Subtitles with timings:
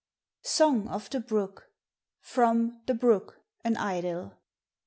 [0.41, 1.67] SOXG OF THE BROOK.."
[2.21, 4.33] FROM" THE BROOK: AN IDYL.